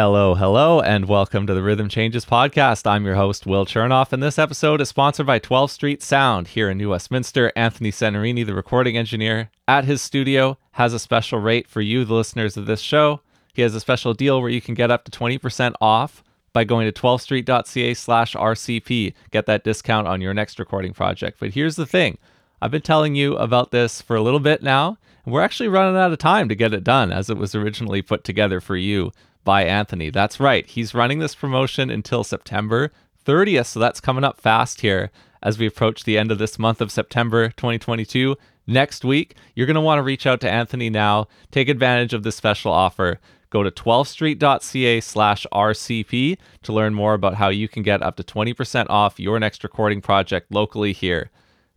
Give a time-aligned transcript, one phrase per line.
[0.00, 2.88] Hello, hello, and welcome to the Rhythm Changes podcast.
[2.88, 6.70] I'm your host, Will Chernoff, and this episode is sponsored by 12th Street Sound here
[6.70, 7.52] in New Westminster.
[7.56, 12.14] Anthony Senarini, the recording engineer at his studio, has a special rate for you, the
[12.14, 13.22] listeners of this show.
[13.54, 16.22] He has a special deal where you can get up to 20% off
[16.52, 19.14] by going to 12thstreet.ca slash RCP.
[19.32, 21.40] Get that discount on your next recording project.
[21.40, 22.18] But here's the thing
[22.62, 26.00] I've been telling you about this for a little bit now, and we're actually running
[26.00, 29.10] out of time to get it done as it was originally put together for you
[29.48, 30.10] by Anthony.
[30.10, 30.66] That's right.
[30.66, 32.92] He's running this promotion until September
[33.24, 33.64] 30th.
[33.64, 35.10] So that's coming up fast here
[35.42, 38.36] as we approach the end of this month of September 2022.
[38.66, 41.28] Next week, you're going to want to reach out to Anthony now.
[41.50, 43.20] Take advantage of this special offer.
[43.48, 48.22] Go to 12thstreet.ca slash RCP to learn more about how you can get up to
[48.22, 51.30] 20% off your next recording project locally here.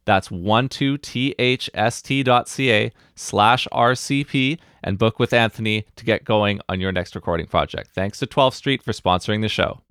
[0.05, 7.45] That's 12thst.ca slash RCP and book with Anthony to get going on your next recording
[7.45, 7.91] project.
[7.93, 9.81] Thanks to 12th Street for sponsoring the show.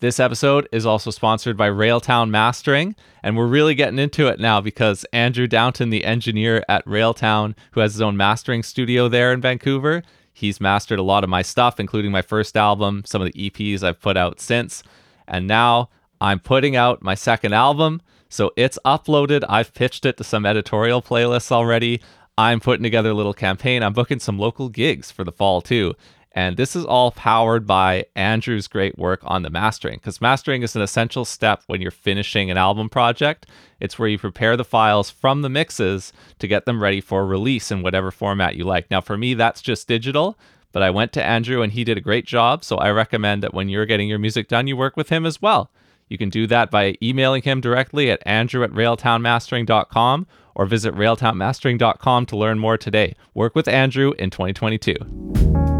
[0.00, 2.94] This episode is also sponsored by Railtown Mastering,
[3.24, 7.80] and we're really getting into it now because Andrew Downton, the engineer at Railtown, who
[7.80, 11.80] has his own mastering studio there in Vancouver, he's mastered a lot of my stuff,
[11.80, 14.84] including my first album, some of the EPs I've put out since,
[15.26, 15.88] and now
[16.20, 18.00] I'm putting out my second album.
[18.28, 19.44] So it's uploaded.
[19.48, 22.00] I've pitched it to some editorial playlists already.
[22.36, 23.82] I'm putting together a little campaign.
[23.82, 25.94] I'm booking some local gigs for the fall too.
[26.32, 30.76] And this is all powered by Andrew's great work on the mastering, because mastering is
[30.76, 33.46] an essential step when you're finishing an album project.
[33.80, 37.72] It's where you prepare the files from the mixes to get them ready for release
[37.72, 38.90] in whatever format you like.
[38.90, 40.38] Now, for me, that's just digital,
[40.70, 42.62] but I went to Andrew and he did a great job.
[42.62, 45.42] So I recommend that when you're getting your music done, you work with him as
[45.42, 45.72] well.
[46.08, 52.26] You can do that by emailing him directly at andrew at railtownmastering.com or visit railtownmastering.com
[52.26, 53.14] to learn more today.
[53.32, 55.77] Work with Andrew in 2022.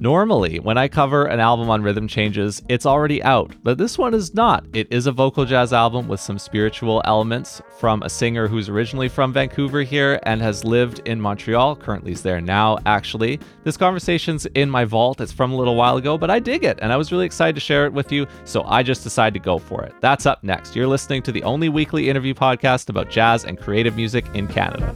[0.00, 4.14] Normally, when I cover an album on rhythm changes, it's already out, but this one
[4.14, 4.64] is not.
[4.72, 9.08] It is a vocal jazz album with some spiritual elements from a singer who's originally
[9.08, 11.74] from Vancouver here and has lived in Montreal.
[11.74, 13.40] Currently is there now, actually.
[13.64, 15.20] This conversation's in my vault.
[15.20, 17.56] It's from a little while ago, but I dig it and I was really excited
[17.56, 19.94] to share it with you, so I just decided to go for it.
[20.00, 20.76] That's up next.
[20.76, 24.94] You're listening to the only weekly interview podcast about jazz and creative music in Canada.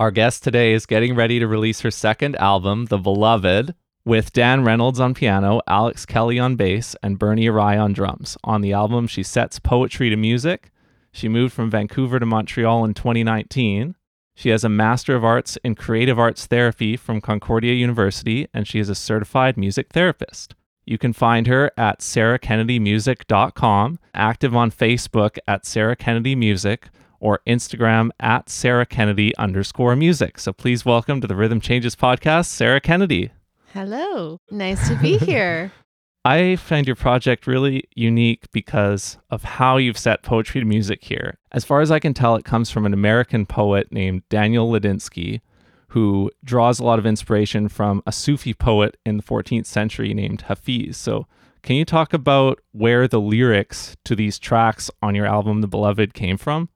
[0.00, 3.74] Our guest today is getting ready to release her second album, The Beloved,
[4.06, 8.38] with Dan Reynolds on piano, Alex Kelly on bass, and Bernie Arai on drums.
[8.42, 10.70] On the album, she sets poetry to music.
[11.12, 13.94] She moved from Vancouver to Montreal in 2019.
[14.34, 18.78] She has a Master of Arts in Creative Arts Therapy from Concordia University, and she
[18.78, 20.54] is a certified music therapist.
[20.86, 26.88] You can find her at sarahkennedymusic.com, active on Facebook at Sarah Kennedy Music,
[27.20, 30.38] or Instagram at Sarah Kennedy underscore music.
[30.38, 33.30] So please welcome to the Rhythm Changes podcast, Sarah Kennedy.
[33.72, 34.38] Hello.
[34.50, 35.72] Nice to be here.
[36.24, 41.38] I find your project really unique because of how you've set poetry to music here.
[41.52, 45.40] As far as I can tell, it comes from an American poet named Daniel Ladinsky,
[45.88, 50.42] who draws a lot of inspiration from a Sufi poet in the 14th century named
[50.42, 50.96] Hafiz.
[50.96, 51.26] So,
[51.62, 56.14] can you talk about where the lyrics to these tracks on your album, The Beloved,
[56.14, 56.68] came from?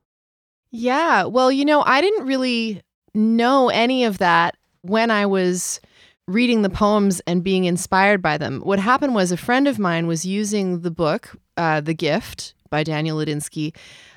[0.77, 1.27] Yeah.
[1.27, 2.83] Well, you know, I didn't really
[3.15, 5.81] know any of that when I was
[6.27, 8.61] reading the poems and being inspired by them.
[8.63, 12.83] What happened was a friend of mine was using the book, uh, The Gift by
[12.83, 13.73] Daniel Ladinsky,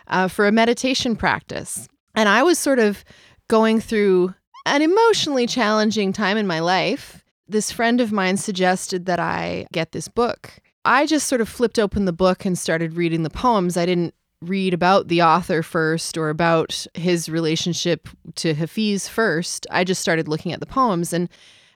[0.07, 1.87] uh, for a meditation practice.
[2.15, 3.05] And I was sort of
[3.49, 4.33] going through
[4.65, 7.23] an emotionally challenging time in my life.
[7.47, 10.53] This friend of mine suggested that I get this book.
[10.83, 13.77] I just sort of flipped open the book and started reading the poems.
[13.77, 19.65] I didn't read about the author first or about his relationship to Hafiz first.
[19.71, 21.13] I just started looking at the poems.
[21.13, 21.29] And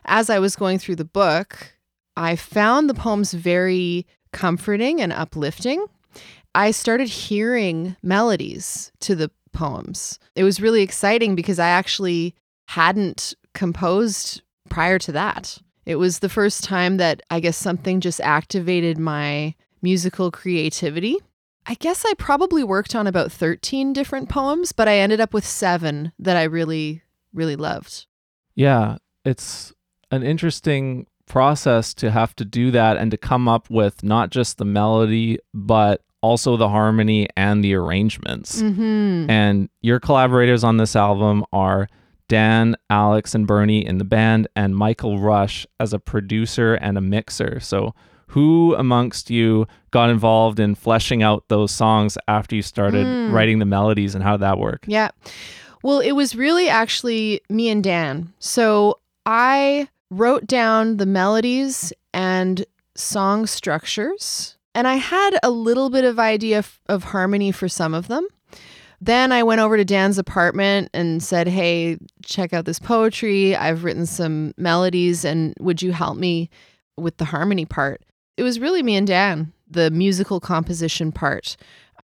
[0.06, 1.74] as I was going through the book,
[2.16, 5.86] I found the poems very comforting and uplifting.
[6.54, 10.19] I started hearing melodies to the poems.
[10.36, 12.36] It was really exciting because I actually
[12.68, 15.57] hadn't composed prior to that.
[15.86, 21.18] It was the first time that I guess something just activated my musical creativity.
[21.66, 25.46] I guess I probably worked on about 13 different poems, but I ended up with
[25.46, 27.04] seven that I really,
[27.34, 28.08] really loved.
[28.56, 29.74] Yeah, it's
[30.10, 34.58] an interesting process to have to do that and to come up with not just
[34.58, 38.62] the melody, but also the harmony and the arrangements.
[38.62, 39.30] Mm-hmm.
[39.30, 41.88] And your collaborators on this album are
[42.28, 47.02] Dan, Alex, and Bernie in the band, and Michael Rush as a producer and a
[47.02, 47.60] mixer.
[47.60, 47.94] So,
[48.31, 53.33] Who amongst you got involved in fleshing out those songs after you started Mm.
[53.33, 54.86] writing the melodies and how did that work?
[54.88, 55.10] Yeah.
[55.83, 58.31] Well, it was really actually me and Dan.
[58.39, 66.06] So I wrote down the melodies and song structures, and I had a little bit
[66.06, 68.28] of idea f- of harmony for some of them.
[69.01, 73.56] Then I went over to Dan's apartment and said, Hey, check out this poetry.
[73.56, 76.50] I've written some melodies, and would you help me
[76.98, 78.01] with the harmony part?
[78.42, 81.56] It was really me and Dan, the musical composition part.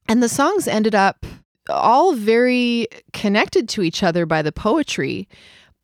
[0.07, 1.27] And the songs ended up
[1.69, 5.29] all very connected to each other by the poetry,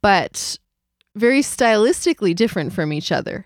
[0.02, 0.56] but
[1.16, 3.44] very stylistically different from each other.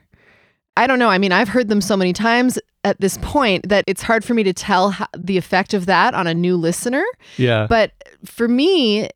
[0.76, 1.08] I don't know.
[1.08, 4.34] I mean, I've heard them so many times at this point that it's hard for
[4.34, 7.04] me to tell how, the effect of that on a new listener.
[7.38, 7.66] Yeah.
[7.66, 7.92] But
[8.26, 9.08] for me,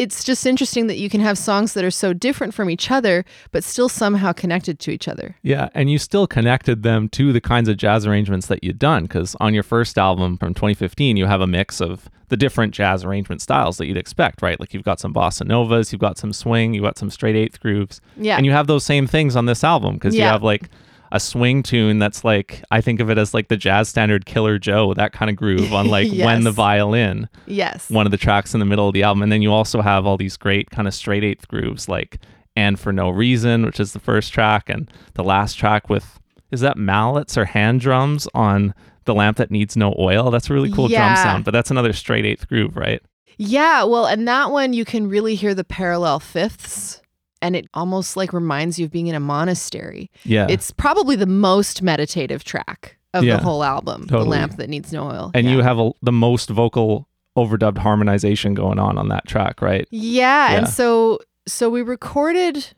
[0.00, 3.24] it's just interesting that you can have songs that are so different from each other,
[3.52, 5.36] but still somehow connected to each other.
[5.42, 9.02] Yeah, and you still connected them to the kinds of jazz arrangements that you'd done
[9.04, 13.04] because on your first album from 2015, you have a mix of the different jazz
[13.04, 14.58] arrangement styles that you'd expect, right?
[14.58, 17.60] Like you've got some bossa novas, you've got some swing, you've got some straight eighth
[17.60, 18.36] grooves, Yeah.
[18.36, 20.70] and you have those same things on this album because you have like
[21.12, 24.58] a swing tune that's like I think of it as like the jazz standard Killer
[24.58, 27.90] Joe, that kind of groove on like when the violin yes.
[27.90, 29.22] one of the tracks in the middle of the album.
[29.22, 32.18] And then you also have all these great kind of straight eighth grooves, like
[32.56, 36.20] And for No Reason, which is the first track, and the last track with
[36.50, 38.74] is that mallets or hand drums on
[39.04, 40.30] The Lamp That Needs No Oil?
[40.30, 43.00] That's a really cool drum sound, but that's another straight eighth groove, right?
[43.42, 46.99] Yeah, well, and that one you can really hear the parallel fifths,
[47.42, 50.10] and it almost like reminds you of being in a monastery.
[50.24, 50.46] Yeah.
[50.48, 54.24] It's probably the most meditative track of Yeah, the whole album, totally.
[54.24, 55.30] The Lamp That Needs No Oil.
[55.34, 55.52] and yeah.
[55.52, 57.08] you have a, the most vocal
[57.38, 59.86] overdubbed harmonization going on on that track, right?
[59.90, 60.58] Yeah, Yeah.
[60.58, 62.68] and so so we recorded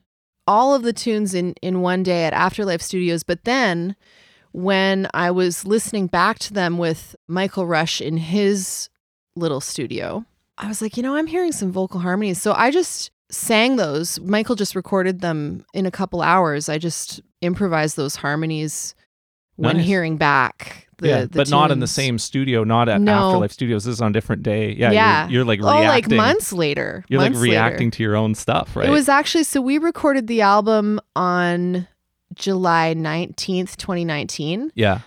[0.46, 3.94] all of the tunes in in one day at Afterlife Studios, but then
[4.52, 8.88] when I was listening back to them with Michael Rush in his
[9.36, 10.24] little studio,
[10.58, 12.42] I was like, you know, I'm hearing some vocal harmonies.
[12.42, 14.20] So I just sang those.
[14.20, 16.68] Michael just recorded them in a couple hours.
[16.68, 18.94] I just improvised those harmonies
[19.56, 19.86] when Nice.
[19.86, 23.28] hearing back the, yeah, the but not in the same studio, not at No.
[23.30, 23.84] Afterlife Studios.
[23.84, 24.72] This is on a different day.
[24.72, 25.24] Yeah, Yeah.
[25.24, 27.04] You're, you're like Oh, like months later.
[27.08, 27.52] You're like months later.
[27.52, 28.86] reacting to your own stuff, right?
[28.86, 31.88] It was actually so we recorded the album on
[32.34, 34.70] July 19th, 2019.
[34.74, 35.00] yeah,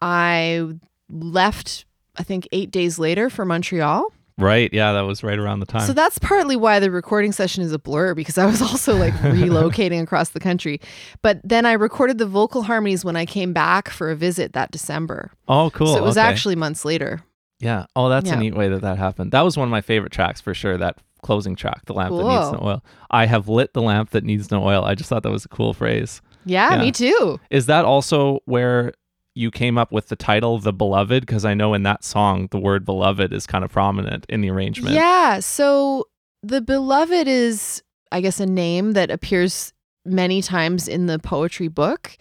[0.00, 0.68] I
[1.10, 1.84] left
[2.16, 4.06] I think 8 days later for Montreal.
[4.38, 4.72] Right.
[4.72, 5.86] Yeah, that was right around the time.
[5.86, 9.14] So that's partly why the recording session is a blur because I was also like
[9.14, 10.80] relocating across the country.
[11.22, 14.70] But then I recorded the vocal harmonies when I came back for a visit that
[14.70, 15.30] December.
[15.48, 15.94] oh, cool.
[15.94, 16.26] so it was okay.
[16.26, 17.22] actually months later.
[17.60, 17.86] Yeah.
[17.94, 19.30] Oh, that's a neat way that that happened.
[19.32, 20.76] That was one of my favorite tracks for sure.
[20.76, 24.24] That closing track, "The Lamp That Needs No Oil." I have lit the lamp that
[24.24, 24.84] needs no oil.
[24.84, 26.20] I just thought that was a cool phrase.
[26.44, 26.80] Yeah, Yeah.
[26.80, 27.38] me too.
[27.50, 28.94] Is that also where
[29.34, 31.26] you came up with the title "The Beloved"?
[31.26, 34.50] Because I know in that song the word "beloved" is kind of prominent in the
[34.50, 34.94] arrangement.
[34.94, 35.40] Yeah.
[35.40, 36.08] So
[36.42, 39.72] the beloved is, I guess, a name that appears
[40.04, 42.16] many times in the poetry book.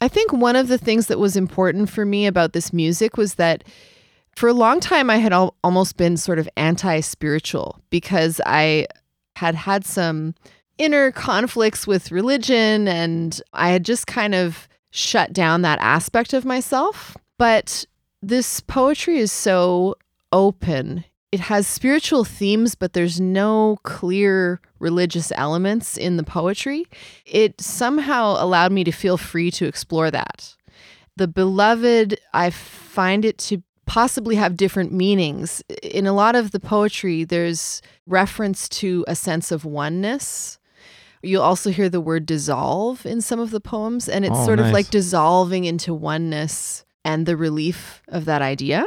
[0.00, 3.34] I think one of the things that was important for me about this music was
[3.34, 3.62] that
[4.34, 8.88] for a long time I had al- almost been sort of anti spiritual because I
[9.36, 10.34] had had some
[10.78, 16.44] inner conflicts with religion and I had just kind of shut down that aspect of
[16.44, 17.16] myself.
[17.38, 17.84] But
[18.22, 19.96] this poetry is so
[20.30, 21.04] open.
[21.32, 26.84] It has spiritual themes, but there's no clear religious elements in the poetry.
[27.24, 30.54] It somehow allowed me to feel free to explore that.
[31.16, 35.62] The beloved, I find it to possibly have different meanings.
[35.82, 40.58] In a lot of the poetry, there's reference to a sense of oneness.
[41.22, 44.58] You'll also hear the word dissolve in some of the poems, and it's Oh, sort
[44.58, 48.84] of like dissolving into oneness and the relief of that idea.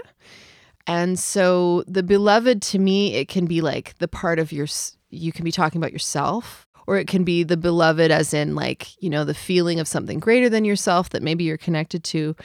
[0.88, 4.68] And so the beloved to me, it can be like the part of your,
[5.10, 9.01] you can be talking about yourself, or it can be the beloved as in like,
[9.01, 12.36] you know, the feeling of something greater than yourself that maybe you're connected to.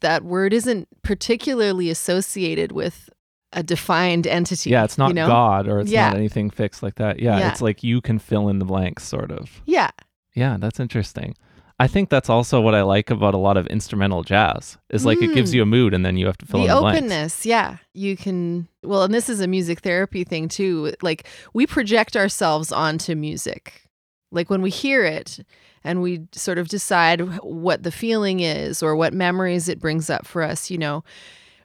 [0.00, 3.10] That word isn't particularly associated with
[3.52, 4.70] a defined entity.
[4.70, 5.26] Yeah, it's not you know?
[5.26, 6.08] God or it's Yeah.
[6.08, 7.18] not anything fixed like that.
[7.20, 7.50] Yeah, Yeah.
[7.50, 9.60] it's like you can fill in the blanks, sort of.
[9.66, 9.90] Yeah.
[10.34, 11.34] Yeah, that's interesting.
[11.80, 15.22] I think that's also what I like about a lot of instrumental jazz is like
[15.22, 15.54] it gives Mm.
[15.54, 16.98] you a mood and then you have to fill the in the blanks.
[16.98, 21.66] openness yeah you can well and this is a music therapy thing too like we
[21.66, 23.84] project ourselves onto music
[24.30, 25.40] like when we hear it
[25.82, 30.26] and we sort of decide what the feeling is or what memories it brings up
[30.26, 31.02] for us you know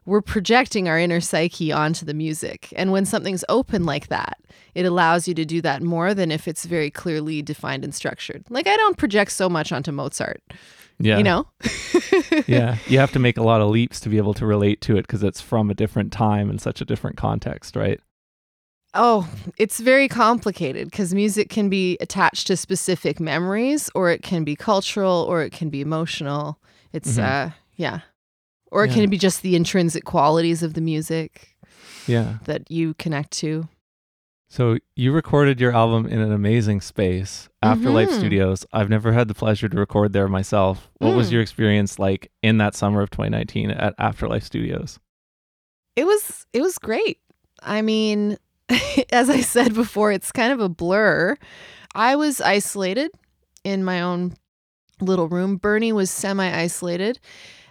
[0.05, 2.71] we're projecting our inner psyche onto the music.
[2.75, 4.39] And when something's open like that,
[4.75, 8.43] it allows you to do that more than if it's very clearly defined and structured.
[8.49, 10.41] Like I don't project so much onto Mozart.
[10.99, 11.17] Yeah.
[11.17, 11.47] You know?
[12.47, 12.77] yeah.
[12.87, 15.01] You have to make a lot of leaps to be able to relate to it
[15.01, 17.99] because it's from a different time and such a different context, right?
[18.93, 24.45] Oh, it's very complicated because music can be attached to specific memories or it can
[24.45, 26.59] be cultural or it can be emotional.
[26.93, 27.23] It's, Mhm.
[27.23, 27.99] uh, yeah.
[28.71, 31.55] Or can it be just the intrinsic qualities of the music
[32.07, 32.39] Yeah.
[32.45, 33.67] that you connect to.
[34.47, 38.17] So you recorded your album in an amazing space, Afterlife Mhm.
[38.19, 38.65] Studios.
[38.71, 40.89] I've never had the pleasure to record there myself.
[40.99, 41.31] What was Mm.
[41.33, 44.99] your experience like in that summer of 2019 at Afterlife Studios?
[45.95, 47.19] It was it was great.
[47.63, 48.37] I mean,
[49.11, 51.37] as I said before, it's kind of a blur.
[51.95, 53.11] I was isolated
[53.63, 54.35] in my own
[55.01, 55.57] little room.
[55.57, 57.19] Bernie was semi-isolated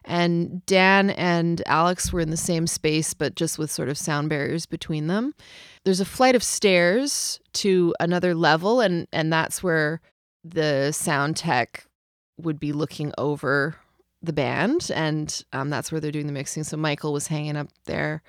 [0.04, 4.28] and Dan and Alex were in the same space but just with sort of sound
[4.28, 5.34] barriers between them.
[5.84, 10.00] There's a flight of stairs to another level and and that's where
[10.44, 11.86] the sound tech
[12.38, 13.76] would be looking over
[14.24, 17.68] the band and um, that's where they're doing the mixing so michael was hanging up
[17.84, 18.22] there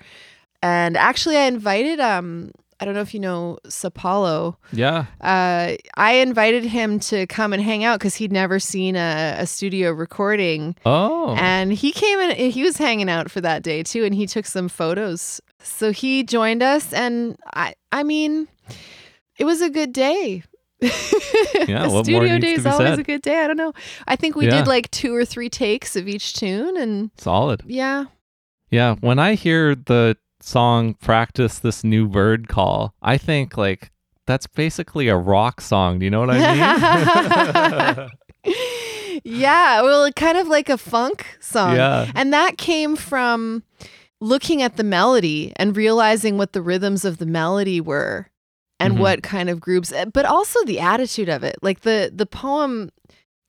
[0.62, 5.06] and actually i invited um i don't know if you know sapalo Yeah.
[5.20, 9.46] uh, i invited him to come and hang out because he'd never seen a, a
[9.46, 11.34] studio recording Oh.
[11.38, 14.46] and he came in he was hanging out for that day too and he took
[14.46, 18.48] some photos so he joined us and i i mean
[19.38, 20.42] it was a good day
[21.66, 22.98] Yeah, a what more studio day is always said?
[22.98, 23.72] a good day i don't know
[24.06, 24.58] i think we Yeah.
[24.58, 27.62] did like two or three takes of each tune and Solid.
[27.66, 28.04] yeah
[28.70, 28.96] Yeah.
[29.00, 30.16] When I hear the
[30.46, 33.90] song Practice This New Bird Call, I think like
[34.26, 35.98] that's basically a rock song.
[35.98, 38.06] Do you know what I
[38.44, 39.20] mean?
[39.24, 41.76] yeah, well, kind of like a funk song.
[41.76, 42.10] yeah.
[42.14, 43.62] And that came from
[44.20, 48.28] looking at the melody and realizing what the rhythms of the melody were
[48.80, 48.98] and Mhm.
[48.98, 51.56] what kind of groups eh, but also the attitude of it.
[51.62, 52.90] Like the the poem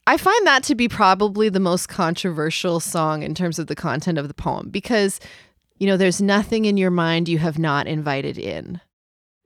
[0.09, 4.17] I find that to be probably the most controversial song in terms of the content
[4.17, 5.19] of the poem because
[5.77, 8.79] you know there's nothing in your mind you have not invited in.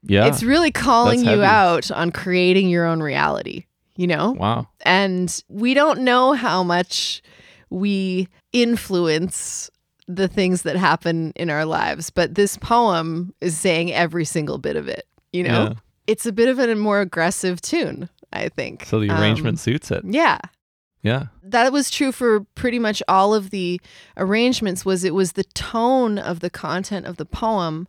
[0.03, 0.25] Yeah.
[0.27, 4.31] It's really calling you out on creating your own reality, you know?
[4.31, 4.67] wow.
[4.81, 7.21] And we don't know how much
[7.69, 9.69] we influence
[10.07, 14.75] the things that happen in our lives, but this poem is saying every single bit
[14.75, 15.63] of it, you know?
[15.65, 15.73] Yeah.
[16.07, 18.85] It's a bit of a more aggressive tune, I think.
[18.85, 20.03] So the Um, arrangement suits it.
[20.03, 20.39] yeah.
[21.03, 21.27] Yeah.
[21.41, 23.81] That was true for pretty much all of the
[24.17, 27.87] arrangements was it was the tone of the content of the poem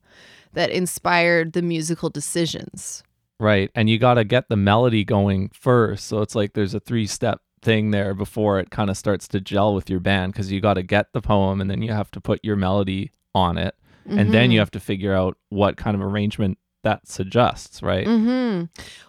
[0.55, 3.03] that inspired the musical decisions.
[3.39, 3.71] Right.
[3.75, 6.07] And you got to get the melody going first.
[6.07, 9.41] So it's like there's a three step thing there before it kind of starts to
[9.41, 12.11] gel with your band because you got to get the poem and then you have
[12.13, 13.75] to put your melody on it.
[14.05, 18.07] And then you have to figure out what kind of arrangement that suggests, right?
[18.07, 18.65] Mm-hmm.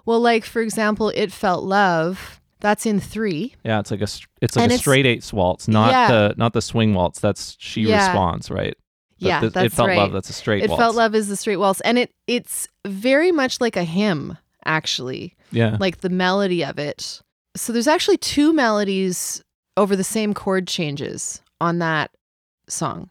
[0.06, 3.54] Well, like for example, "It Felt Love." That's in three.
[3.64, 4.08] Yeah, it's like a
[4.42, 6.08] it's like And a it's- straight eights waltz, not Yeah.
[6.08, 7.20] the not the swing waltz.
[7.20, 8.08] That's she Yeah.
[8.08, 8.76] responds, right?
[9.20, 9.98] But yeah, the- that's it felt right.
[9.98, 10.12] love.
[10.14, 10.82] That's a straight it waltz.
[10.82, 15.36] felt love is the straight waltz, and it it's very much like a hymn, actually,
[15.52, 15.78] Yeah.
[15.80, 17.22] like the melody of it.
[17.56, 19.44] So there's actually two melodies
[19.78, 22.12] over the same chord changes on that
[22.68, 23.10] song.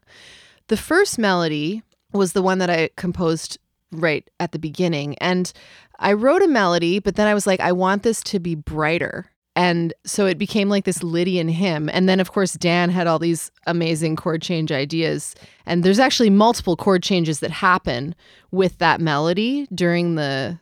[0.69, 1.83] The first melody
[2.13, 3.59] was the one that I composed
[3.91, 5.53] right at the beginning, and
[5.99, 9.27] I wrote a melody, but then I was like, I want this to be brighter.
[9.55, 11.91] And so it became like this Lydian hymn.
[11.93, 15.35] And then, of course, Dan had all these amazing chord change ideas.
[15.67, 18.15] And there's actually multiple chord changes that happen
[18.51, 20.59] with that melody during the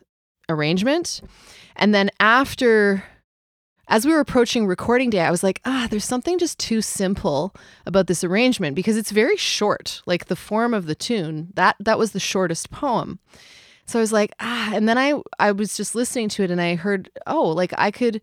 [0.49, 1.21] arrangement.
[1.77, 3.05] And then after,
[3.87, 7.55] as we were approaching recording day, I was like, ah, there's something just too simple
[7.87, 10.03] about this arrangement because it's very short.
[10.05, 13.21] Like the form of the tune, that that was the shortest poem.
[13.87, 16.61] So I was like, ah, and then I I was just listening to it and
[16.61, 18.21] I heard, oh, like I could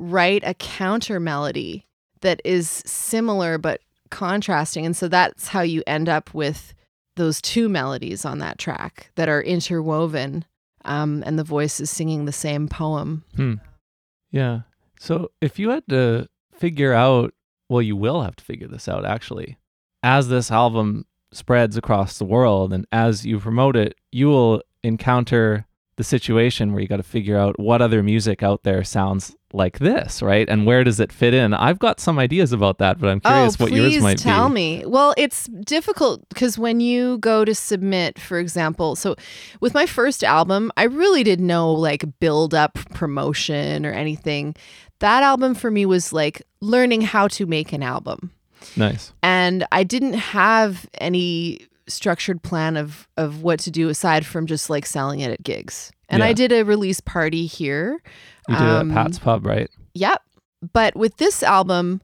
[0.00, 1.86] write a counter melody
[2.22, 4.84] that is similar but contrasting.
[4.84, 6.74] And so that's how you end up with
[7.16, 10.44] those two melodies on that track that are interwoven
[10.86, 13.24] um, and the voice is singing the same poem.
[13.36, 13.54] Hmm.
[14.30, 14.60] Yeah.
[14.98, 17.34] So if you had to figure out,
[17.68, 19.58] well, you will have to figure this out actually,
[20.02, 25.66] as this album spreads across the world and as you promote it, you will encounter
[26.00, 29.80] the situation where you got to figure out what other music out there sounds like
[29.80, 30.48] this, right?
[30.48, 31.52] And where does it fit in?
[31.52, 34.22] I've got some ideas about that, but I'm oh, curious oh, what yours might be.
[34.22, 34.54] tell be.
[34.54, 34.84] me.
[34.86, 39.14] Well, it's difficult because when you go to submit, for example, so
[39.60, 44.56] with my first album, I really did no like build up promotion or anything.
[45.00, 48.30] That album for me was like learning how to make an album.
[48.74, 49.12] Nice.
[49.22, 54.70] And I didn't have any structured plan of of what to do aside from just
[54.70, 55.92] like selling it at gigs.
[56.08, 58.02] And I did a release party here.
[58.48, 59.70] You did it Um, at Pat's Pub, right?
[59.94, 60.20] Yep.
[60.72, 62.00] But with this album,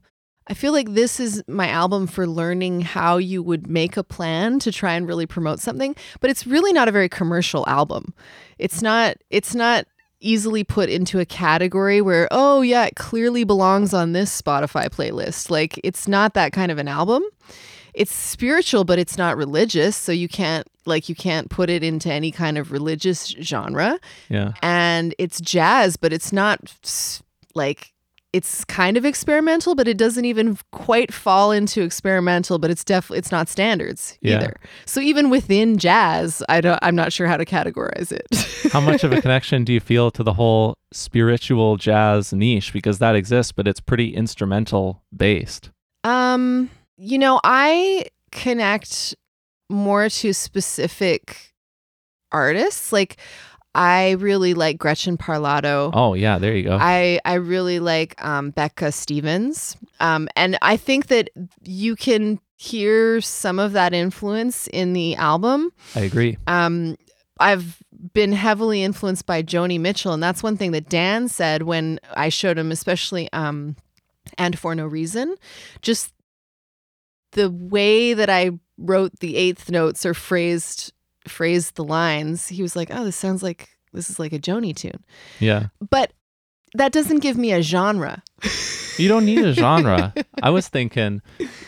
[0.47, 4.59] I feel like this is my album for learning how you would make a plan
[4.59, 8.13] to try and really promote something, but it's really not a very commercial album.
[8.57, 9.85] It's not it's not
[10.21, 15.51] easily put into a category where oh yeah, it clearly belongs on this Spotify playlist.
[15.51, 17.23] Like it's not that kind of an album.
[17.97, 22.11] It's spiritual but it's not religious, so you can't like you can't put it into
[22.11, 23.99] any kind of religious genre
[24.29, 24.53] Yeah.
[24.61, 26.59] and it's jazz, but it's not
[27.55, 27.91] like
[28.33, 32.59] it's kind of experimental, but it doesn't even quite fall into experimental.
[32.59, 34.35] But it's definitely it's not standards Yeah.
[34.37, 34.57] either.
[34.85, 38.27] So even within jazz, I don't I'm not sure how to categorize it.
[38.71, 42.73] How much of a connection do you feel to the whole spiritual jazz niche?
[42.73, 45.71] Because that exists, but it's pretty instrumental based.
[46.03, 49.15] um, you know, I connect
[49.69, 51.53] more to specific
[52.31, 52.91] artists.
[52.91, 53.17] Like
[53.75, 55.91] I really like Gretchen Parlato.
[55.93, 56.39] Oh, yeah.
[56.39, 56.77] There you go.
[56.79, 61.29] I I really like um, Becca Stevens, um, and I think that
[61.63, 65.71] you can hear some of that influence in the album.
[65.95, 66.37] I agree.
[66.47, 66.97] Um,
[67.39, 67.77] I've
[68.13, 72.29] been heavily influenced by Joni Mitchell, and that's one thing that Dan said when I
[72.29, 73.75] showed him, especially um,
[74.39, 75.35] and for no reason,
[75.83, 76.11] just
[77.33, 80.93] the way that I wrote the eighth notes or phrased
[81.27, 82.47] phrased the lines.
[82.47, 85.03] He was like, "Oh, this sounds like this is like a Joni tune."
[85.39, 85.67] Yeah.
[85.89, 86.13] but
[86.73, 88.21] that doesn't give me a genre.
[88.97, 90.13] You don't need a genre.
[90.43, 91.21] I was thinking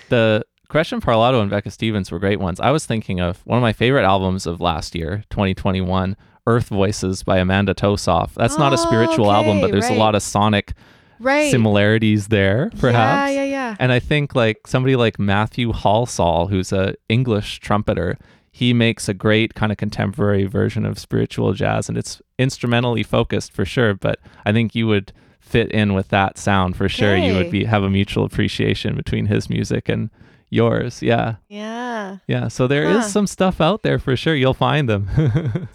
[0.09, 2.59] the Gretchen Parlato and Becca Stevens were great ones.
[2.59, 6.15] I was thinking of one of my favorite albums of last year, 2021,
[6.47, 8.33] Earth Voices by Amanda Tosoff.
[8.35, 9.95] That's not a Oh, spiritual album, but there's right.
[9.95, 10.73] a lot of sonic
[11.19, 11.51] right.
[11.51, 13.31] similarities there, perhaps.
[13.33, 13.75] Yeah, yeah, yeah.
[13.79, 18.17] And I think like somebody like Matthew Halsall, who's a English trumpeter,
[18.51, 23.53] he makes a great kind of contemporary version of spiritual jazz, and it's instrumentally focused
[23.53, 23.93] for sure.
[23.93, 27.15] But I think you would fit in with that sound for sure.
[27.15, 30.09] You would be have a mutual appreciation between his music and
[30.49, 31.01] yours.
[31.01, 32.17] Yeah, Yeah.
[32.27, 32.47] yeah.
[32.49, 33.09] So there is Huh.
[33.09, 34.35] some stuff out there for sure.
[34.35, 35.08] You'll find them.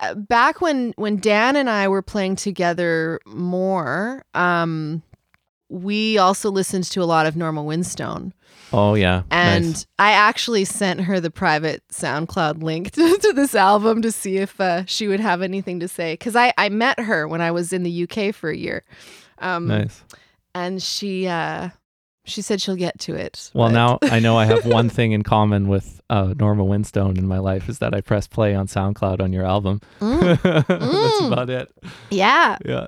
[0.00, 5.02] Uh, Back when when Dan and I were playing together more, um
[5.70, 8.32] we also listened to a lot of Norma Winstone.
[8.72, 9.86] oh yeah, And nice.
[9.98, 14.58] I actually sent her the private SoundCloud link to, to this album to see if
[14.60, 16.14] uh, she would have anything to say.
[16.14, 18.82] Because I, I met her when I was in the UK for a year.
[19.40, 20.02] Um, nice.
[20.54, 21.68] And she uh,
[22.28, 23.50] she said she'll get to it.
[23.54, 27.18] Well, but- now I know I have one thing in common with uh, Norma Winstone
[27.18, 29.80] in my life is that I press play on SoundCloud on your album.
[30.00, 31.32] Mm, That's Mm.
[31.32, 31.70] about it.
[32.10, 32.56] yeah.
[32.64, 32.86] Yeah.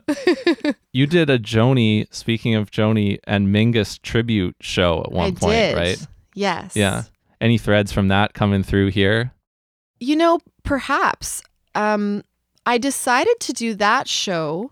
[0.92, 5.52] you did a Joni, speaking of Joni and Mingus tribute show at one I point,
[5.52, 5.76] did.
[5.76, 6.06] right?
[6.34, 6.76] Yes.
[6.76, 7.04] Yeah.
[7.40, 9.32] Any threads from that coming through here?
[9.98, 11.42] You know, perhaps
[11.74, 12.22] um,
[12.66, 14.70] I decided to do that show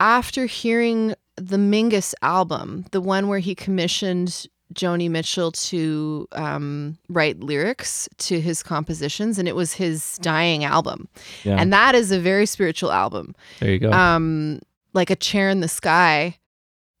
[0.00, 7.40] after hearing the Mingus album, the one where he commissioned Joni Mitchell to um, write
[7.40, 11.08] lyrics to his compositions, and it was his dying album.
[11.44, 11.56] Yeah.
[11.56, 13.34] And that is a very spiritual album.
[13.60, 13.90] there you go.
[13.92, 14.60] um
[14.94, 16.36] like a chair in the sky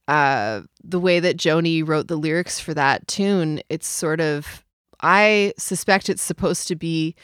[0.08, 4.64] uh the way that joni wrote the lyrics for that tune it's sort of
[5.00, 7.14] i suspect it's supposed to be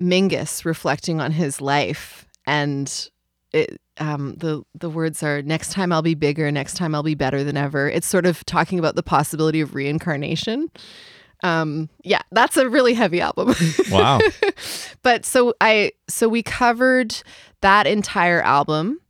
[0.00, 3.08] mingus reflecting on his life and
[3.54, 7.14] it um the the words are next time i'll be bigger next time i'll be
[7.14, 10.70] better than ever it's sort of talking about the possibility of reincarnation
[11.42, 13.54] um yeah that's a really heavy album
[13.90, 14.18] wow.
[15.02, 17.14] but so I so we covered
[17.60, 19.00] that entire album,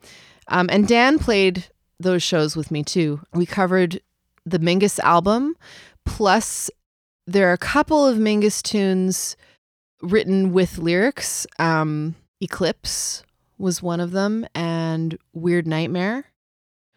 [0.48, 1.66] um, and Dan played
[1.98, 3.20] those shows with me too.
[3.32, 4.00] We covered
[4.46, 5.56] the Mingus album,
[6.04, 6.70] plus
[7.26, 9.36] there are a couple of Mingus tunes
[10.02, 11.46] written with lyrics.
[11.58, 13.23] Um, Eclipse
[13.58, 16.26] was one of them, and Weird Nightmare.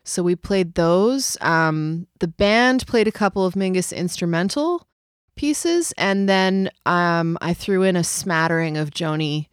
[0.04, 1.38] So we played those.
[1.42, 4.88] Um, the band played a couple of Mingus instrumental
[5.36, 9.48] pieces, and then um, I threw in a smattering of Joni,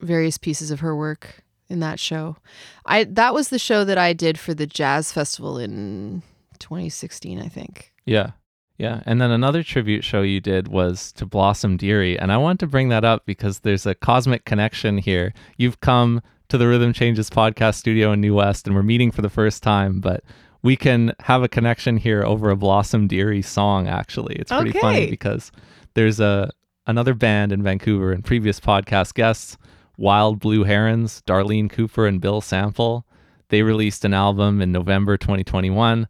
[0.00, 2.36] various pieces of her work in that show.
[2.84, 6.22] I that was the show that I did for the jazz festival in
[6.58, 7.92] 2016, I think.
[8.06, 8.32] Yeah.
[8.78, 9.02] Yeah.
[9.06, 12.18] And then another tribute show you did was to Blossom Dearie.
[12.18, 15.32] And I want to bring that up because there's a cosmic connection here.
[15.56, 16.20] You've come
[16.54, 19.60] to the Rhythm Changes podcast studio in New West and we're meeting for the first
[19.60, 20.22] time, but
[20.62, 24.36] we can have a connection here over a Blossom Dearie song, actually.
[24.36, 25.50] It's pretty funny because
[25.94, 26.52] there's a
[26.86, 29.58] another band in Vancouver and previous podcast guests,
[29.96, 33.04] Wild Blue Herons, Darlene Cooper and Bill Sample.
[33.48, 36.06] They released an album in November 2021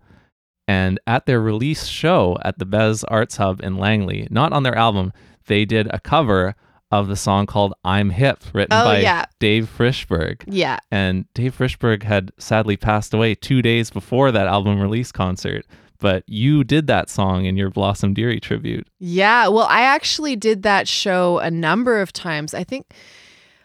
[0.68, 4.76] And at their release show at the Bez Arts Hub in Langley, not on their
[4.76, 5.14] album,
[5.46, 6.54] they did a cover
[7.00, 9.24] of the song called I'm Hip, written Oh, by yeah.
[9.38, 10.42] Dave Frishberg.
[10.46, 10.78] Yeah.
[10.90, 15.66] And Dave Frishberg had sadly passed away two days before that album release concert.
[16.00, 18.86] But you did that song in your Blossom Dearie tribute.
[18.98, 22.52] Yeah, well, I actually did that show a number of times.
[22.52, 22.92] I think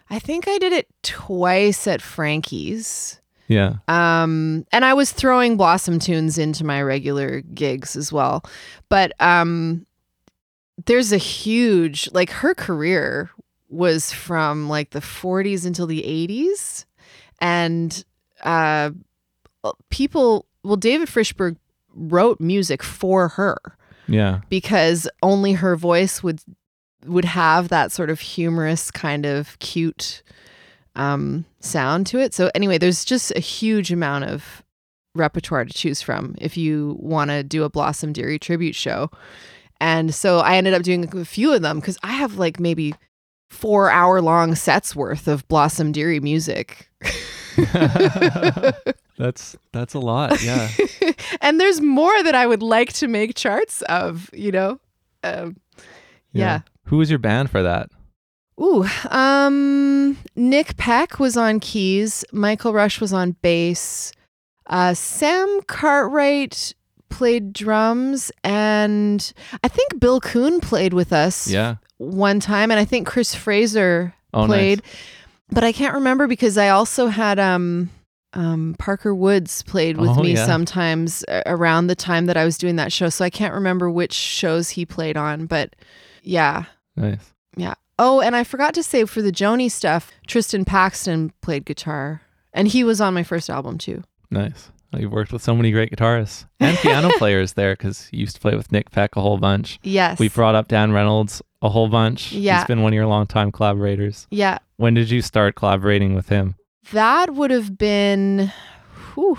[0.08, 3.20] I think I did it twice at Frankie's.
[3.48, 3.74] Yeah.
[3.88, 8.44] Um and I was throwing Blossom tunes into my regular gigs as well.
[8.88, 9.86] But um
[10.86, 13.30] there's a huge like her career
[13.68, 16.84] was from like the 40s until the 80s
[17.40, 18.04] and
[18.42, 18.90] uh
[19.90, 21.56] people well David Frishberg
[21.94, 23.56] wrote music for her
[24.06, 24.40] Yeah.
[24.48, 26.40] because only her voice would
[27.06, 30.22] would have that sort of humorous kind of cute
[30.96, 32.34] um sound to it.
[32.34, 34.62] So anyway, there's just a huge amount of
[35.14, 39.10] repertoire to choose from if you want to do a Blossom Dearie tribute show.
[39.80, 42.94] And so I ended up doing a few of them cuz I have like maybe
[43.50, 46.90] 4 hour long sets worth of Blossom Dearie music.
[49.20, 50.42] That's that's a lot.
[50.42, 50.70] Yeah.
[51.42, 54.80] and there's more that I would like to make charts of, you know.
[55.22, 55.58] Um,
[56.32, 56.60] yeah.
[56.86, 57.90] Who was your band for that?
[58.58, 62.24] Ooh, um, Nick Peck was on keys.
[62.32, 64.12] Michael Rush was on bass.
[64.66, 66.72] Uh, Sam Cartwright
[67.10, 71.76] played drums, and I think Bill Coon played with us Yeah.
[71.98, 74.82] one time, and I think Chris Fraser Oh, played,
[75.50, 77.90] but I can't remember because I also had um.
[78.32, 80.46] Um, Parker Woods played with Oh, me yeah.
[80.46, 84.12] sometimes around the time that I was doing that show, so I can't remember which
[84.12, 85.74] shows he played on, but
[86.22, 87.32] yeah, Nice.
[87.56, 87.74] yeah.
[87.98, 92.68] Oh, and I forgot to say for the Joni stuff, Tristan Paxton played guitar, and
[92.68, 94.04] he was on my first album too.
[94.30, 94.70] Nice.
[94.96, 98.40] You've worked with so many great guitarists and piano players there because you used to
[98.40, 99.78] play with Nick Peck a whole bunch.
[99.82, 100.18] Yes.
[100.18, 102.32] We brought up Dan Reynolds a whole bunch.
[102.32, 102.58] Yeah.
[102.58, 104.26] He's been one of your longtime collaborators.
[104.30, 104.58] yeah.
[104.76, 106.54] When did you start collaborating with him?
[106.92, 108.50] That would have been,
[109.14, 109.38] whew,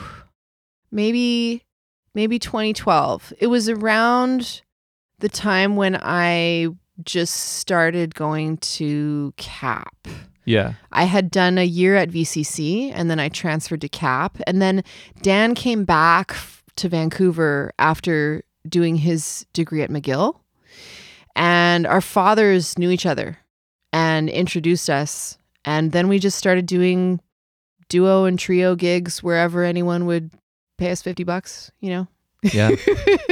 [0.91, 1.65] maybe,
[2.13, 3.33] maybe 2012.
[3.39, 4.61] It was around
[5.19, 6.67] the time when I
[7.03, 10.07] just started going to CAP.
[10.45, 10.73] Yeah.
[10.91, 14.37] I had done a year at VCC and then I transferred to CAP.
[14.47, 14.83] And then
[15.21, 16.35] Dan came back
[16.77, 20.35] to Vancouver after doing his degree at McGill.
[21.35, 23.37] And our fathers knew each other
[23.93, 25.37] and introduced us.
[25.63, 27.21] And then we just started doing
[27.89, 30.31] duo and trio gigs wherever anyone would
[30.77, 32.07] pay us 50 bucks, you know?
[32.41, 32.71] Yeah.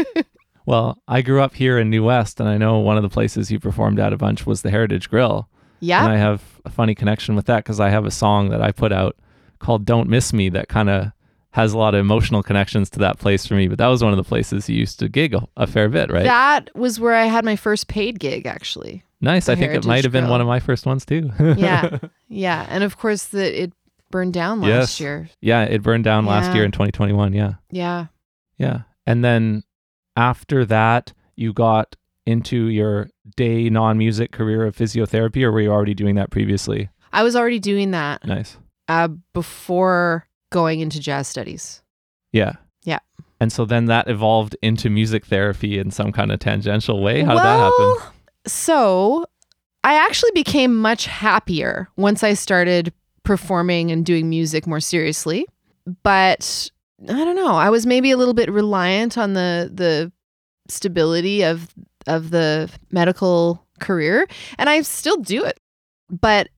[0.66, 3.52] well, I grew up here in New West, and I know one of the places
[3.52, 5.50] you performed at a bunch was the Heritage Grill.
[5.80, 6.04] Yeah.
[6.04, 8.72] And I have a funny connection with that because I have a song that I
[8.72, 9.16] put out
[9.60, 11.12] called Don't Miss Me that kind of
[11.52, 13.68] has a lot of emotional connections to that place for me.
[13.68, 16.12] But that was one of the places you used to gig a, a fair bit,
[16.12, 16.24] right?
[16.24, 19.04] That was where I had my first paid gig, actually.
[19.20, 19.50] nice.
[19.50, 20.32] I think it might have been Grill.
[20.32, 21.32] one of my first ones too.
[21.40, 21.98] Yeah.
[22.32, 22.68] Yeah.
[22.70, 23.74] And of course, the, it
[24.12, 25.00] burned down last Yes.
[25.00, 25.30] year.
[25.42, 27.34] yeah, it burned down last year in 2021.
[27.34, 27.54] Yeah.
[27.72, 28.06] Yeah.
[28.60, 28.82] Yeah.
[29.08, 29.64] And then
[30.16, 31.96] after that, you got
[32.30, 36.90] into your day non music career of physiotherapy, or were you already doing that previously?
[37.12, 38.58] I was already doing that Nice.
[38.88, 41.82] uh, before going into jazz studies.
[42.32, 42.54] Yeah.
[42.84, 43.00] Yeah.
[43.42, 47.22] And so then that evolved into music therapy in some kind of tangential way.
[47.24, 48.14] How did that happen?
[48.46, 49.26] So
[49.84, 55.46] I actually became much happier once I started performing and doing music more seriously.
[56.04, 56.70] But
[57.08, 57.56] I don't know.
[57.56, 60.12] I was maybe a little bit reliant on the the
[60.68, 61.74] stability of
[62.10, 65.60] of the medical career, and I still do it.
[66.10, 66.50] But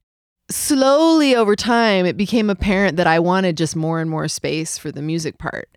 [0.49, 4.91] slowly over time, it became apparent that I wanted just more and more space for
[4.91, 5.69] the music part.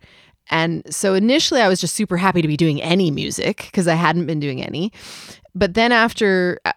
[0.50, 3.94] And so initially, I was just super happy to be doing any music because I
[3.94, 4.92] hadn't been doing any.
[5.54, 6.72] But then after, uh,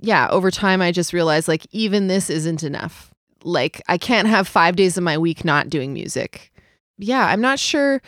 [0.00, 3.14] yeah, over time, I just realized like even this isn't enough.
[3.44, 6.52] Like I can't have five days of my week not doing music.
[6.98, 8.02] Yeah, I'm not sure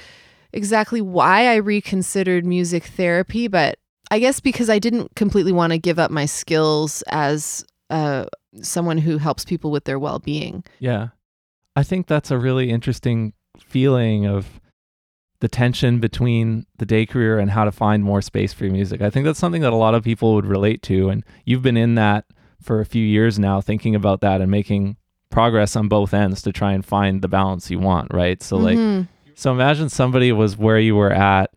[0.52, 3.78] exactly why I reconsidered music therapy, but
[4.10, 8.26] I guess because I didn't completely want to give up my skills as uh,
[8.62, 10.64] someone who helps people with their well being.
[10.78, 11.08] Yeah.
[11.76, 14.60] I think that's a really interesting feeling of
[15.40, 19.00] the tension between the day career and how to find more space for your music.
[19.00, 21.08] I think that's something that a lot of people would relate to.
[21.08, 22.26] And you've been in that
[22.60, 24.96] for a few years now, thinking about that and making
[25.30, 28.42] progress on both ends to try and find the balance you want, right?
[28.42, 29.08] So, like, Mhm.
[29.34, 31.50] so imagine somebody was where you were at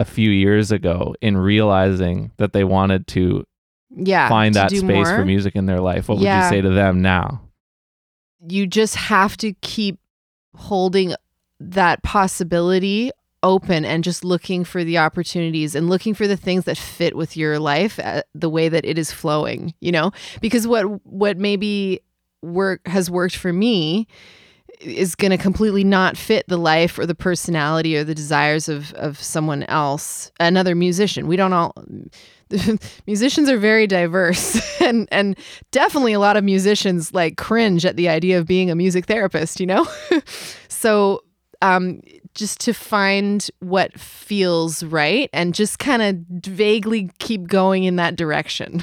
[0.00, 3.44] a few years ago in realizing that they wanted to
[3.90, 6.08] yeah, find to that space for music in their life.
[6.08, 7.42] What would you say to them now?
[8.46, 9.98] you just have to keep
[10.54, 11.14] holding
[11.60, 13.10] that possibility
[13.42, 17.36] open and just looking for the opportunities and looking for the things that fit with
[17.36, 22.00] your life uh, the way that it is flowing you know because what what maybe
[22.42, 24.08] work has worked for me
[24.80, 28.92] is going to completely not fit the life or the personality or the desires of
[28.94, 31.26] of someone else another musician.
[31.26, 31.74] We don't all
[33.06, 35.38] musicians are very diverse and and
[35.70, 39.60] definitely a lot of musicians like cringe at the idea of being a music therapist
[39.60, 39.86] you know?
[40.68, 41.22] So
[41.60, 42.00] um
[42.34, 48.16] just to find what feels right and just kind of vaguely keep going in that
[48.16, 48.82] direction.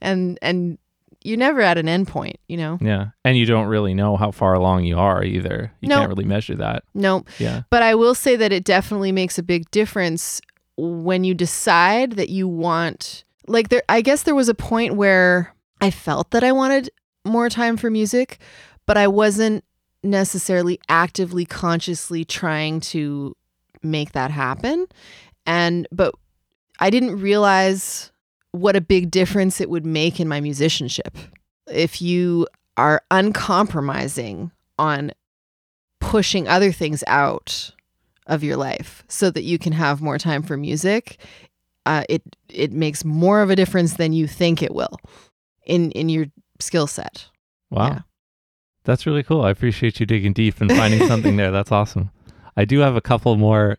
[0.00, 0.78] And and
[1.22, 3.08] you're never at an end point you know Yeah.
[3.24, 5.70] And you don't really know how far along you are either.
[5.80, 5.96] You No.
[5.98, 6.84] can't really measure that.
[6.94, 7.62] no Yeah.
[7.70, 10.40] but i will say that it definitely makes a big difference
[10.76, 15.54] when you decide that you want like there i guess there was a point where
[15.80, 16.88] i felt that i wanted
[17.24, 18.38] more time for music
[18.86, 19.62] but i wasn't
[20.02, 23.36] necessarily actively consciously trying to
[23.82, 24.86] make that happen
[25.44, 26.14] and but
[26.78, 28.09] i didn't realize
[28.52, 31.16] what a big difference it would make in my musicianship
[31.68, 35.12] if you are uncompromising on
[36.00, 37.72] pushing other things out
[38.26, 41.18] of your life so that you can have more time for music
[41.86, 44.98] uh, it it makes more of a difference than you think it will
[45.66, 46.26] in in your
[46.60, 47.30] skill set
[47.70, 47.86] Wow.
[47.88, 48.00] Yeah.
[48.84, 49.42] That's really cool.
[49.42, 51.50] I appreciate you digging deep and finding something there.
[51.50, 52.10] That's awesome.
[52.56, 53.78] I do have a couple more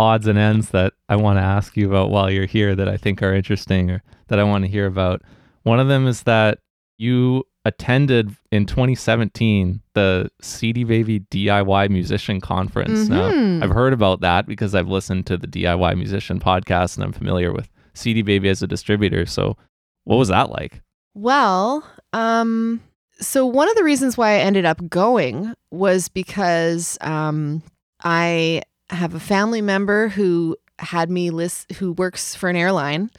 [0.00, 2.96] odds and ends that I want to ask you about while you're here that I
[2.96, 5.22] think are interesting or that I want to hear about.
[5.62, 6.58] One of them is that
[6.96, 13.08] you attended in 2017 the CD Baby DIY Musician Conference.
[13.08, 13.62] Now, Mhm.
[13.62, 17.52] I've heard about that because I've listened to the DIY Musician podcast and I'm familiar
[17.52, 19.26] with CD Baby as a distributor.
[19.26, 19.56] So,
[20.04, 20.80] what was that like?
[21.14, 21.84] Well,
[22.14, 22.80] um,
[23.20, 27.62] so one of the reasons why I ended up going was because um,
[28.02, 28.62] I
[28.94, 33.10] have a family member who had me list who works for an airline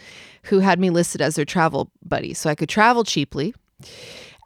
[0.44, 3.54] who had me listed as their travel buddy so I could travel cheaply.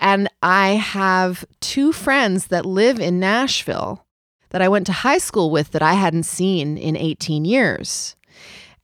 [0.01, 4.05] And I have two friends that live in Nashville
[4.49, 8.15] that I went to high school with that I hadn't seen in 18 years.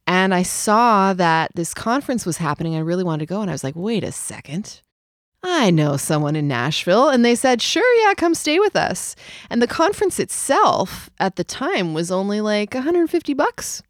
[0.08, 2.76] And I saw that this conference was happening.
[2.76, 3.42] I really wanted to go.
[3.42, 4.82] And I was like, wait a second.
[5.44, 7.10] I know someone in Nashville.
[7.10, 9.16] And they said, sure, yeah, come stay with us.
[9.50, 13.82] And the conference itself at the time was only like 150 bucks.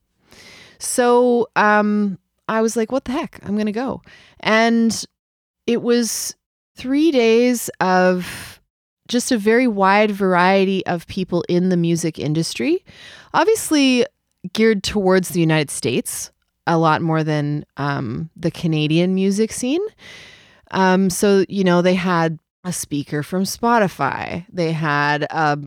[0.79, 3.39] So um, I was like, what the heck?
[3.43, 4.01] I'm going to go.
[4.39, 5.05] And
[5.67, 6.35] it was
[6.75, 8.59] three days of
[9.07, 12.83] just a very wide variety of people in the music industry.
[13.33, 14.05] Obviously,
[14.53, 16.31] geared towards the United States
[16.65, 19.81] a lot more than um, the Canadian music scene.
[20.71, 25.59] Um, so, you know, they had a speaker from Spotify, they had a,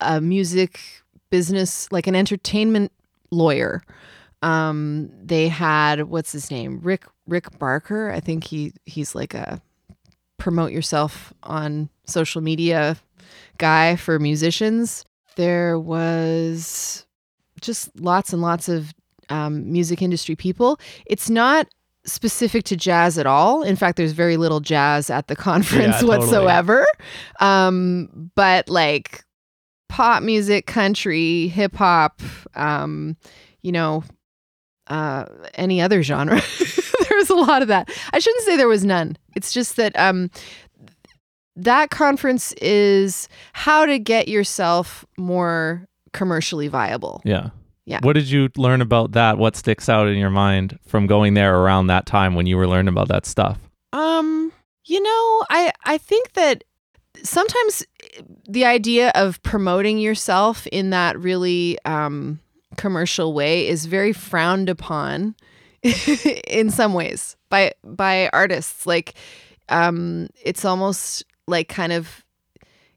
[0.00, 0.80] a music
[1.30, 2.92] business, like an entertainment
[3.30, 3.82] lawyer.
[4.42, 8.10] Um, they had what's his name, Rick Rick Barker.
[8.10, 9.60] I think he he's like a
[10.38, 12.96] promote yourself on social media
[13.58, 15.04] guy for musicians.
[15.36, 17.06] There was
[17.60, 18.94] just lots and lots of
[19.28, 20.80] um, music industry people.
[21.06, 21.68] It's not
[22.10, 23.62] specific to jazz at all.
[23.62, 26.18] In fact, there's very little jazz at the conference Yeah, totally.
[26.18, 26.86] whatsoever.
[27.40, 29.24] Um, but like
[29.88, 32.20] pop music, country, hip hop,
[32.54, 33.16] um,
[33.62, 34.04] you know,
[34.86, 36.40] uh, any other genre.
[37.08, 37.88] there was a lot of that.
[38.12, 39.16] I shouldn't say there was none.
[39.36, 40.30] It's just that um,
[41.56, 47.20] that conference is how to get yourself more commercially viable.
[47.24, 47.50] Yeah.
[47.86, 48.00] Yeah.
[48.02, 49.38] What did you learn about that?
[49.38, 52.68] What sticks out in your mind from going there around that time when you were
[52.68, 53.58] learning about that stuff?
[53.92, 54.52] Um,
[54.84, 56.64] you know, I I think that
[57.22, 57.84] sometimes
[58.48, 62.38] the idea of promoting yourself in that really um
[62.76, 65.34] commercial way is very frowned upon
[66.46, 69.14] in some ways by by artists like
[69.68, 72.24] um it's almost like kind of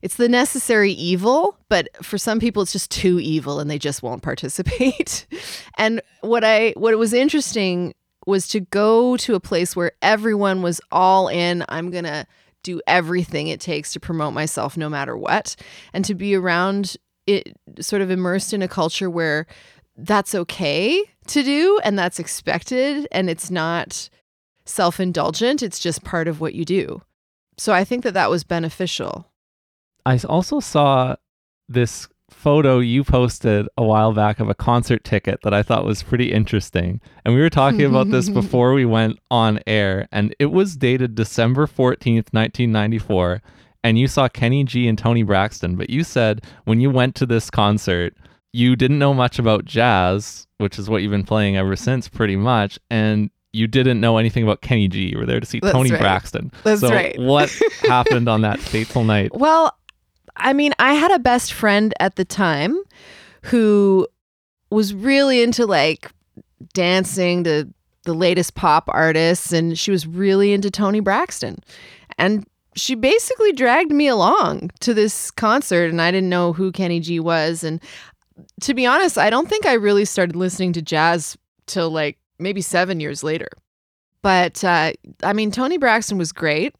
[0.04, 4.04] it's the necessary evil but for some people it's just too evil and they just
[4.04, 5.26] won't participate.
[5.78, 7.96] And what i what it was interesting
[8.28, 12.28] was to go to a place where everyone was all in i'm going to
[12.62, 15.56] do everything it takes to promote myself no matter what
[15.94, 19.48] and to be around it sort of immersed in a culture where
[19.98, 24.10] that's okay to do and that's expected and it's not
[24.66, 27.02] self-indulgent it's just part of what you do.
[27.58, 29.33] So i think that that was beneficial
[30.06, 31.16] I also saw
[31.70, 36.04] this photo you posted a while back of a concert ticket that I thought was
[36.04, 37.00] pretty interesting.
[37.24, 41.16] And we were talking about this before we went on air, and it was dated
[41.16, 43.42] December 14th, 1994.
[43.86, 47.26] And you saw Kenny G and Toni Braxton, but you said when you went to
[47.26, 48.16] this concert,
[48.54, 52.36] you didn't know much about jazz, which is what you've been playing ever since, pretty
[52.36, 55.12] much, and you didn't know anything about Kenny G.
[55.12, 56.00] You were there to see That's Toni right.
[56.00, 56.52] Braxton.
[56.64, 57.18] That's so right.
[57.20, 59.36] what happened on that fateful night?
[59.36, 59.78] Well,
[60.36, 62.78] I mean, I had a best friend at the time
[63.44, 64.08] who
[64.70, 66.12] was really into like
[66.74, 67.68] dancing to
[68.06, 71.60] the latest pop artists, and she was really into Toni Braxton.
[72.18, 77.00] And she basically dragged me along to this concert, and I didn't know who Kenny
[77.00, 77.64] G was.
[77.64, 77.82] And
[78.62, 82.62] to be honest, I don't think I really started listening to jazz till like maybe
[82.62, 83.50] seven years later.
[84.22, 86.76] But uh, I mean, Toni Braxton was great.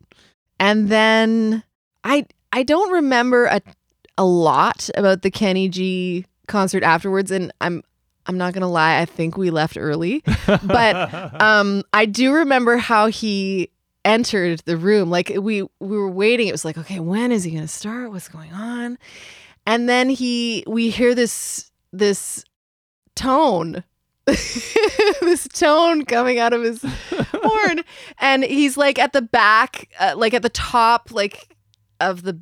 [0.60, 1.64] And then
[2.04, 3.62] I I don't remember a
[4.18, 7.84] a lot about the Kenny G concert afterwards, and I'm
[8.28, 10.24] I'm not gonna lie, I think we left early.
[10.46, 13.70] But um, I do remember how he
[14.06, 15.10] entered the room.
[15.10, 16.48] Like we we were waiting.
[16.48, 18.12] It was like, okay, when is he gonna start?
[18.12, 18.98] What's going on?
[19.66, 22.46] And then he we hear this this
[23.16, 23.84] tone.
[24.26, 26.82] this tone coming out of his
[27.34, 27.82] horn
[28.20, 31.53] and he's like at the back uh, like at the top like
[32.10, 32.40] of the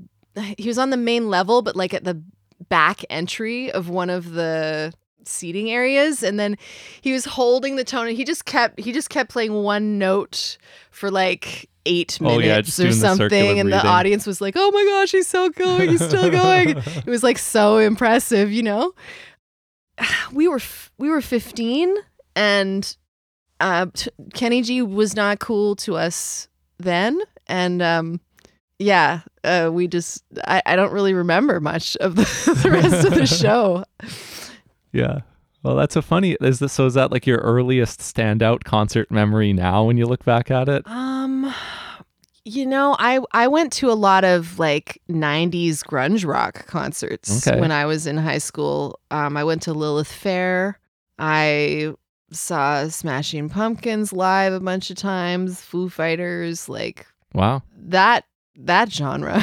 [0.57, 2.21] he was on the main level but like at the
[2.69, 4.93] back entry of one of the
[5.27, 6.23] seating areas.
[6.23, 6.57] And then
[7.01, 10.57] he was holding the tone and he just kept he just kept playing one note
[10.91, 13.59] for like eight minutes yeah, just or doing the something.
[13.59, 16.69] And the audience was like oh my gosh he's still going he's still going.
[16.69, 18.93] It was like so impressive you know?
[20.31, 21.93] We were f- we were 15
[22.35, 22.95] and
[23.59, 26.47] uh, t- Kenny G was not cool to us
[26.79, 28.19] then, and um,
[28.81, 32.23] yeah, uh, we just I, I don't really remember much of the,
[32.63, 33.83] the rest of the show.
[34.91, 35.19] Yeah.
[35.63, 36.35] Well, that's a funny.
[36.41, 36.87] Is this so?
[36.87, 40.81] Is that like your earliest standout concert memory now when you look back at it?
[40.87, 41.53] Um,
[42.43, 47.59] you know, I I went to a lot of like '90s grunge rock concerts Okay.
[47.59, 48.99] when I was in high school.
[49.11, 50.79] Um, I went to Lilith Fair.
[51.19, 51.93] I
[52.31, 55.61] saw Smashing Pumpkins live a bunch of times.
[55.61, 57.61] Foo Fighters, like Wow.
[57.77, 59.41] that that genre.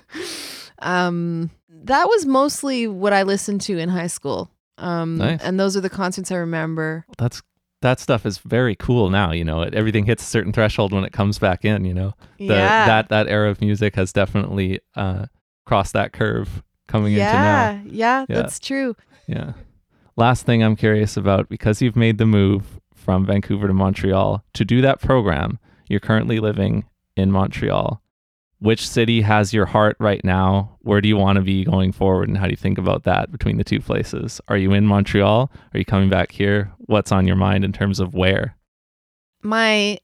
[0.80, 1.50] um,
[1.84, 4.50] that was mostly what I listened to in high school.
[4.78, 5.40] Um, Nice.
[5.42, 7.04] and those are the concerts I remember.
[7.18, 7.42] That's
[7.82, 9.32] that stuff is very cool now.
[9.32, 11.84] You know, it, everything hits a certain threshold when it comes back in.
[11.84, 15.26] You know, the, yeah, that that era of music has definitely uh,
[15.66, 17.32] crossed that curve coming into now.
[17.32, 18.36] yeah, yeah, Yeah.
[18.36, 18.96] that's true.
[19.26, 19.52] Yeah.
[20.16, 24.64] Last thing I'm curious about because you've made the move from Vancouver to Montreal to
[24.64, 26.84] do that program, you're currently living
[27.16, 28.02] in Montreal.
[28.58, 30.78] Which city has your heart right now?
[30.82, 32.28] Where do you want to be going forward?
[32.28, 34.40] And how do you think about that between the two places?
[34.46, 35.50] Are you in Montreal?
[35.74, 36.70] Are you coming back here?
[36.78, 38.56] What's on your mind in terms of where?
[39.42, 39.98] my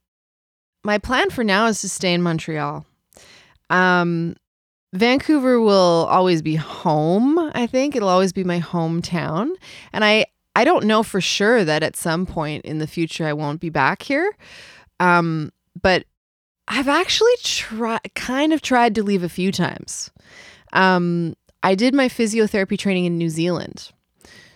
[0.85, 2.85] my plan for now is to stay in Montreal.
[3.71, 4.37] Um
[4.95, 7.95] Vancouver will always be home, I think.
[7.95, 9.51] It'll always be my hometown.
[9.93, 13.33] And I I don't know for sure that at some point in the future I
[13.33, 14.35] won't be back here.
[14.99, 16.05] Um but
[16.69, 20.11] I've actually tried kind of tried to leave a few times.
[20.73, 23.91] Um I did my physiotherapy training in New Zealand.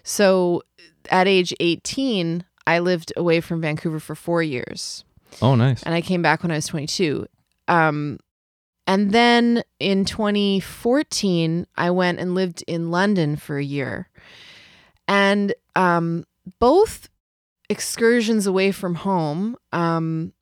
[0.05, 0.62] So
[1.11, 5.05] at age 18, I lived away from Vancouver for 4 years
[5.40, 5.83] Oh, nice.
[5.83, 7.27] and I came back when I was 22.
[7.66, 8.18] Um,
[8.87, 14.09] and then in 2014, I went and lived in London for a year.
[15.09, 16.25] And um,
[16.59, 17.09] both
[17.70, 20.33] excursions away from home, um,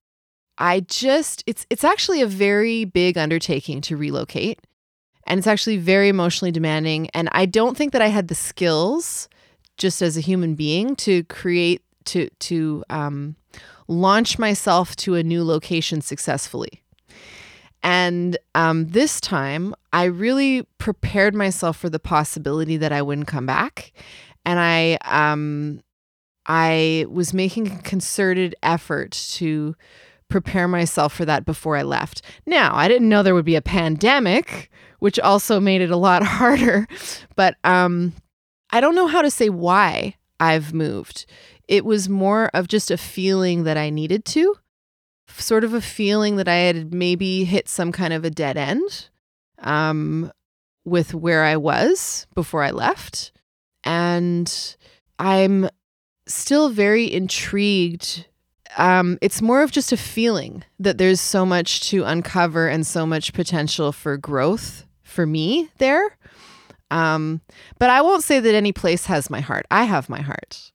[0.61, 4.61] I just it's it's actually a very big undertaking to relocate,
[5.27, 7.09] and it's actually very emotionally demanding.
[7.15, 9.29] And I don't think that I had the skills,
[9.79, 13.37] just as a human being, to create to to um,
[13.89, 16.83] launch myself to a new location successfully.
[17.83, 23.47] And um, this time, I really prepared myself for the possibility that I wouldn't come
[23.47, 23.93] back,
[24.45, 25.81] and I um,
[26.45, 29.75] I was making a concerted effort to
[30.31, 32.23] prepare myself for that before I left.
[32.47, 36.23] Now, I didn't know there would be a pandemic, which also made it a lot
[36.25, 36.87] harder,
[37.37, 38.15] but um,
[38.71, 41.27] I don't know how to say why I've moved.
[41.69, 44.57] It was more of just a feeling that I needed to,
[45.29, 49.09] sort of a feeling that I had maybe hit some kind of a dead end
[49.59, 50.33] um,
[50.85, 53.33] with where I was before I left.
[53.85, 54.77] And
[55.19, 55.69] I'm
[56.27, 58.27] still very intrigued.
[58.77, 63.05] Um, it's more of just a feeling that there's so much to uncover and so
[63.05, 66.17] much potential for growth for me there.
[66.91, 67.41] Um,
[67.79, 69.67] but I won't say that any place has my heart.
[69.71, 70.73] I have my heart.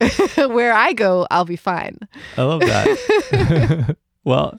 [0.36, 1.98] Where I go, I'll be fine.
[2.36, 3.96] I love that.
[4.24, 4.58] well,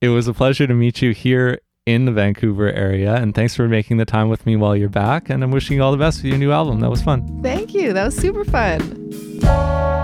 [0.00, 3.14] it was a pleasure to meet you here in the Vancouver area.
[3.16, 5.30] And thanks for making the time with me while you're back.
[5.30, 6.80] And I'm wishing you all the best with your new album.
[6.80, 7.42] That was fun.
[7.42, 7.92] Thank you.
[7.92, 9.99] That was super fun.